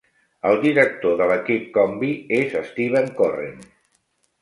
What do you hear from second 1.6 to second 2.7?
Comby és